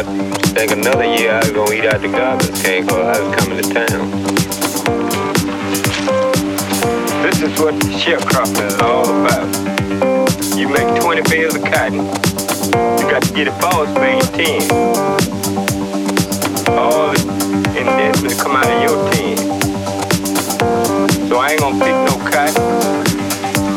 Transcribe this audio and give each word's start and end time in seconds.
I 0.00 0.02
think 0.54 0.72
another 0.72 1.04
year 1.04 1.30
I 1.30 1.40
was 1.40 1.50
gonna 1.50 1.74
eat 1.74 1.84
out 1.84 2.00
the 2.00 2.08
garbage 2.08 2.62
can 2.62 2.86
cause 2.86 3.04
I 3.04 3.20
was 3.20 3.36
coming 3.36 3.60
to 3.60 3.68
town. 3.68 4.10
This 7.20 7.42
is 7.42 7.60
what 7.60 7.74
sharecropping 8.00 8.66
is 8.66 8.80
all 8.80 9.04
about. 9.04 9.44
You 10.56 10.68
make 10.70 10.88
20 11.02 11.20
bales 11.28 11.54
of 11.54 11.64
cotton, 11.64 12.00
you 12.00 13.10
got 13.12 13.22
to 13.24 13.32
get 13.34 13.48
it 13.48 13.52
false 13.60 13.92
for 13.92 14.00
10. 14.38 14.70
All 16.78 17.10
in 17.76 17.84
this 17.84 18.22
will 18.22 18.38
come 18.42 18.56
out 18.56 18.64
of 18.64 18.80
your 18.80 18.96
10. 19.12 19.36
So 21.28 21.36
I 21.36 21.50
ain't 21.50 21.60
gonna 21.60 21.78
pick 21.84 21.92
no 22.08 22.16
cotton, 22.30 22.56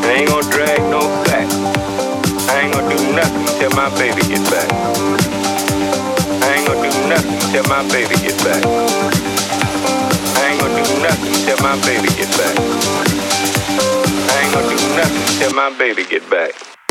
I 0.05 0.13
ain't 0.19 0.29
gonna 0.29 0.49
drag 0.49 0.79
no 0.83 1.01
sack. 1.25 1.49
I 2.47 2.61
ain't 2.61 2.73
gonna 2.73 2.95
do 2.95 3.11
nothing 3.13 3.45
till 3.59 3.71
my 3.71 3.89
baby 3.99 4.21
gets 4.21 4.49
back 4.49 5.32
till 7.53 7.63
my 7.65 7.87
baby 7.89 8.15
get 8.15 8.35
back. 8.43 8.65
I 8.65 10.49
ain't 10.49 10.59
gonna 10.59 10.73
do 10.73 11.01
nothing 11.03 11.33
till 11.45 11.57
my 11.61 11.79
baby 11.85 12.07
get 12.17 12.31
back. 12.35 12.57
I 14.27 14.41
ain't 14.41 14.53
gonna 14.55 14.75
do 14.75 14.95
nothing 14.97 15.37
till 15.37 15.53
my 15.53 15.69
baby 15.77 16.03
get 16.03 16.27
back. 16.31 16.82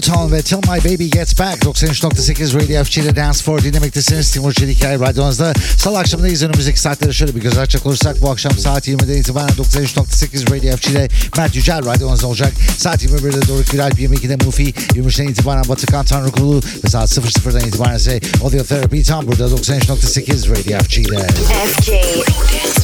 Tone 0.00 0.32
ve 0.32 0.42
Till 0.42 0.56
My 0.56 0.84
Baby 0.84 1.04
Gets 1.04 1.38
Back 1.38 1.62
93.8 1.62 2.54
Radio 2.54 2.84
FG'de 2.84 3.16
Dance 3.16 3.38
for 3.38 3.62
dinlemektesiniz. 3.62 4.32
Timur 4.32 4.52
Çelikay 4.52 5.00
radyonuzda. 5.00 5.52
Salı 5.78 5.98
akşamındayız 5.98 6.42
önümüzdeki 6.42 6.80
saatlere 6.80 7.12
şöyle 7.12 7.36
bir 7.36 7.40
göz 7.40 7.58
açacak 7.58 7.86
olursak 7.86 8.22
bu 8.22 8.30
akşam 8.30 8.58
saat 8.58 8.88
20'den 8.88 9.16
itibaren 9.16 9.48
93.8 9.48 10.50
Radio 10.50 10.76
FG'de 10.76 11.08
Mert 11.36 11.56
Yücel 11.56 11.86
radyonuzda 11.86 12.26
olacak. 12.26 12.52
Saat 12.78 13.04
21'de 13.04 13.48
Doruk 13.48 13.70
Güralp, 13.70 14.00
22'de 14.00 14.44
Mufi, 14.44 14.70
23'den 14.70 15.28
itibaren 15.28 15.68
Batıkan 15.68 16.04
Tanrı 16.04 16.30
Kulu 16.30 16.60
ve 16.84 16.88
saat 16.88 17.10
00'dan 17.10 17.68
itibaren 17.68 17.96
ise 17.96 18.20
Audio 18.42 18.64
Therapy 18.64 19.02
tam 19.02 19.26
burada 19.26 19.44
93.8 19.44 20.50
Radio 20.50 20.78
FG'de. 20.78 21.26
FG. 21.26 21.88
Dance. 21.88 22.80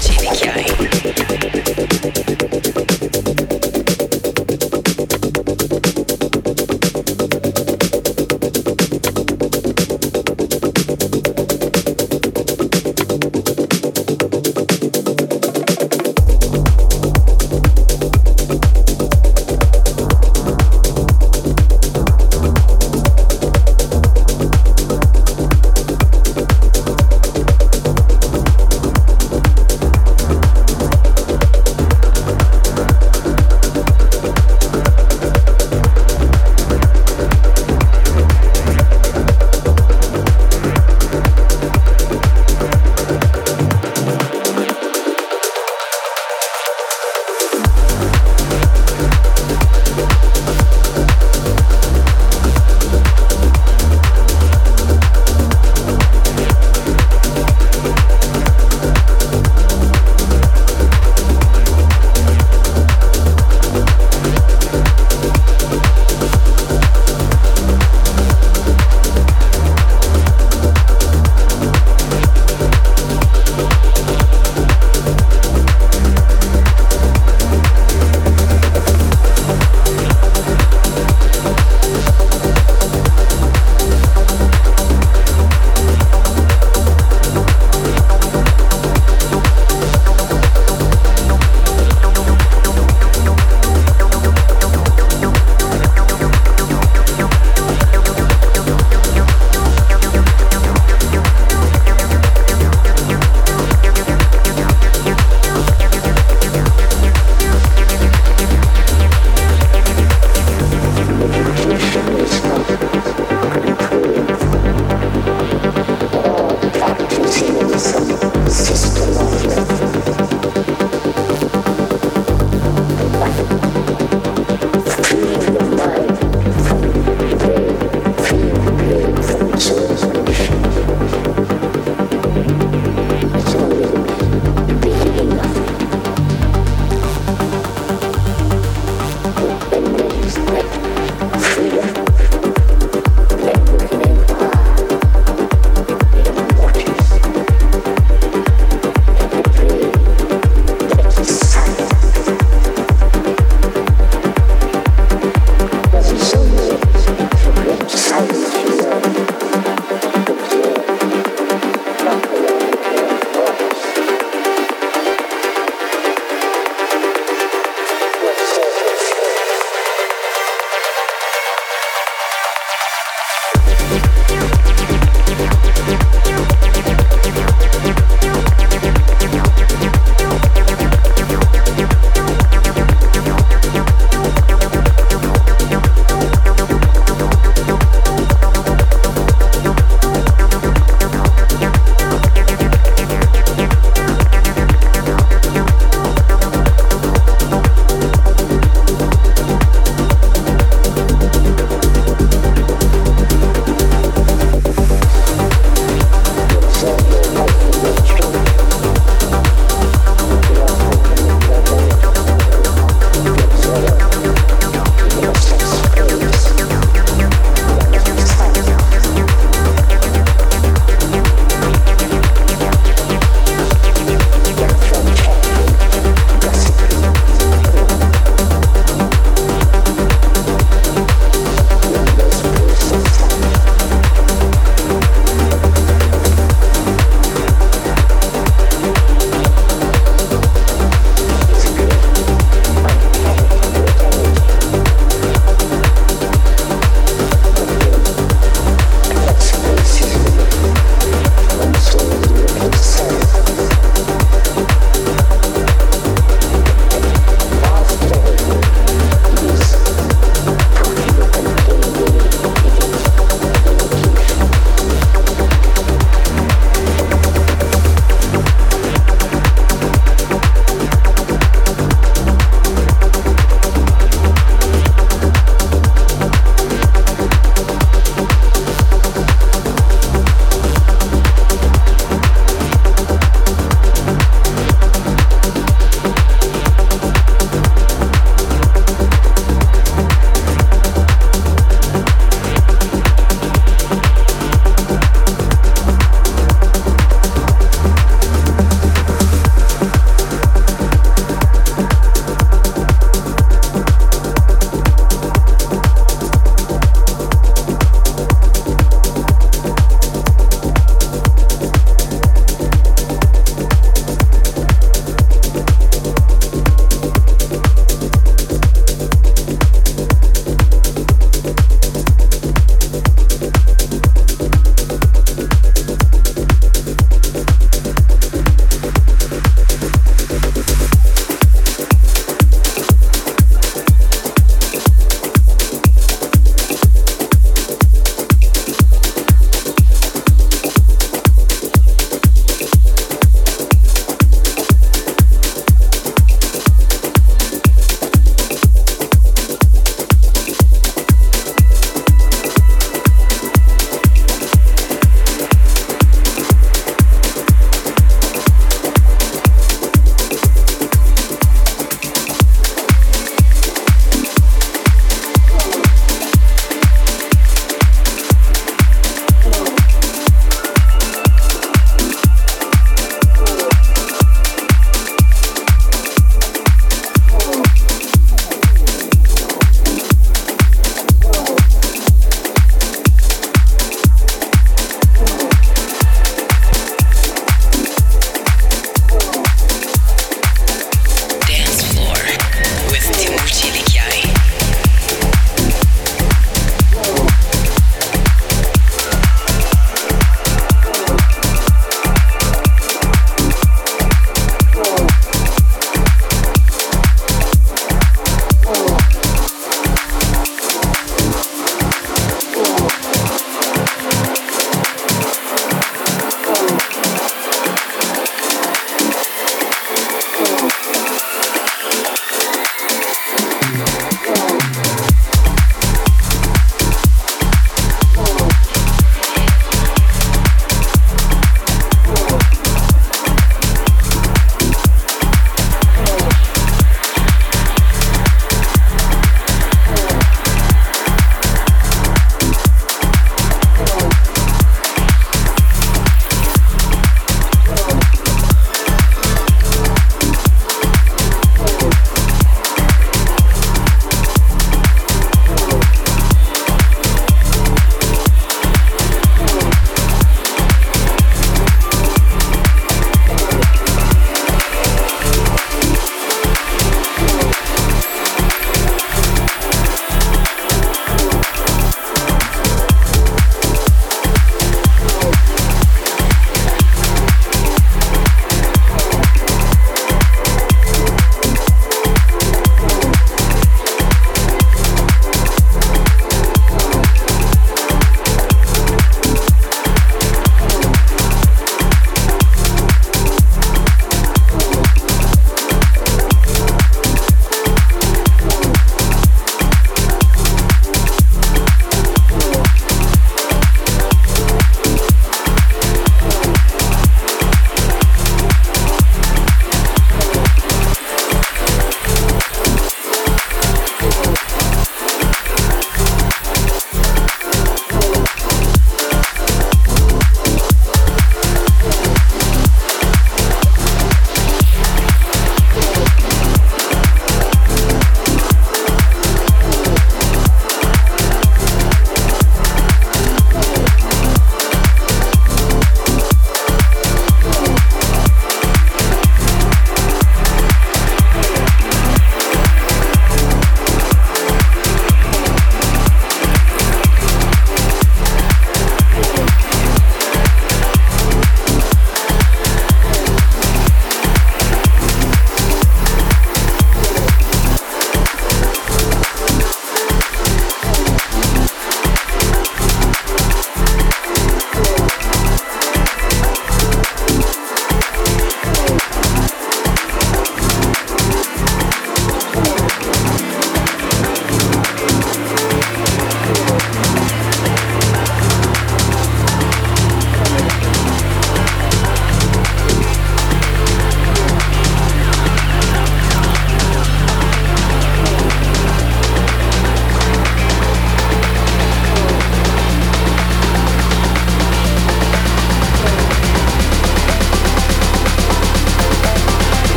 Timur 0.00 0.34
Çelikay. 0.34 0.66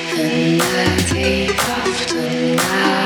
In 0.00 0.58
the 0.58 1.12
deep 1.12 1.50
of 1.50 2.06
the 2.12 2.56
night. 2.56 2.97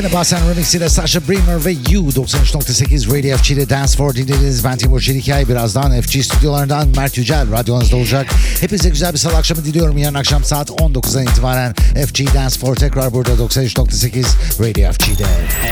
Fina 0.00 0.12
Basen 0.12 0.50
Remix 0.50 0.74
ile 0.74 0.88
Sasha 0.88 1.20
Bremer 1.28 1.64
ve 1.64 1.76
You 1.90 2.10
93.8 2.10 3.18
Radio 3.18 3.36
FG'de 3.36 3.70
Dance 3.70 3.96
for 3.96 4.14
dinlediniz. 4.14 4.64
Ben 4.64 4.78
Timur 4.78 5.00
Çelikay. 5.00 5.48
Birazdan 5.48 6.00
FG 6.00 6.24
stüdyolarından 6.24 6.88
Mert 6.96 7.18
Yücel 7.18 7.52
radyonuzda 7.52 7.96
olacak. 7.96 8.26
Hepinize 8.60 8.88
güzel 8.88 9.12
bir 9.12 9.18
salı 9.18 9.36
akşamı 9.36 9.64
diliyorum. 9.64 9.98
Yarın 9.98 10.14
akşam 10.14 10.44
saat 10.44 10.70
19'dan 10.70 11.22
itibaren 11.22 11.74
FG 12.06 12.34
Dance 12.34 12.58
for 12.58 12.76
tekrar 12.76 13.12
burada 13.12 13.30
93.8 13.30 14.24
Radio 14.60 14.92
FG'de. 14.92 15.24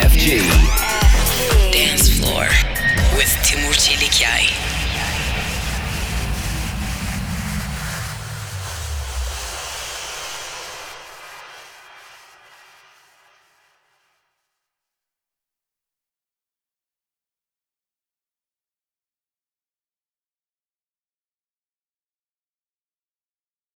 FG. 0.08 0.42
Dance 1.72 2.04
floor 2.04 2.46
with 3.18 3.52
Timur 3.52 3.74
Çelikay. 3.74 4.77